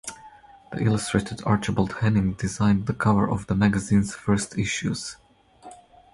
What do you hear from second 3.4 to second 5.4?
the magazine's first issues.